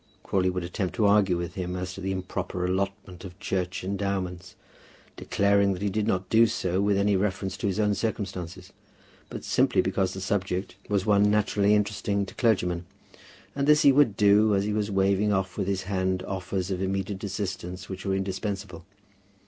Crawley 0.23 0.49
would 0.49 0.63
attempt 0.63 0.95
to 0.95 1.05
argue 1.05 1.37
with 1.37 1.53
him 1.53 1.75
as 1.75 1.93
to 1.93 2.01
the 2.01 2.11
improper 2.11 2.65
allotment 2.65 3.23
of 3.23 3.39
Church 3.39 3.83
endowments, 3.83 4.55
declaring 5.15 5.73
that 5.73 5.81
he 5.83 5.91
did 5.91 6.07
not 6.07 6.27
do 6.27 6.47
so 6.47 6.81
with 6.81 6.97
any 6.97 7.15
reference 7.15 7.55
to 7.57 7.67
his 7.67 7.79
own 7.79 7.93
circumstances, 7.93 8.73
but 9.29 9.43
simply 9.43 9.79
because 9.79 10.15
the 10.15 10.19
subject 10.19 10.75
was 10.89 11.05
one 11.05 11.29
naturally 11.29 11.75
interesting 11.75 12.25
to 12.25 12.33
clergymen. 12.33 12.87
And 13.55 13.67
this 13.67 13.83
he 13.83 13.91
would 13.91 14.17
do, 14.17 14.55
as 14.55 14.63
he 14.63 14.73
was 14.73 14.89
waving 14.89 15.31
off 15.31 15.55
with 15.55 15.67
his 15.67 15.83
hand 15.83 16.23
offers 16.23 16.71
of 16.71 16.81
immediate 16.81 17.23
assistance 17.23 17.87
which 17.87 18.03
were 18.03 18.15
indispensable. 18.15 18.85